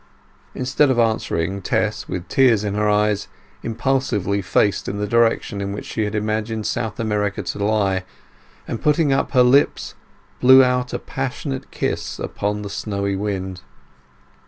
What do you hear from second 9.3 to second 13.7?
her lips, blew out a passionate kiss upon the snowy wind.